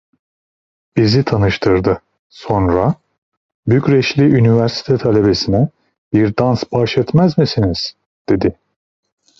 [0.97, 2.95] Bizi tanıştırdı, sonra:
[3.67, 5.69] 'Bükreşli üniversite talebesine
[6.13, 7.95] bir dans bahşetmez misiniz?'
[8.29, 8.57] dedi.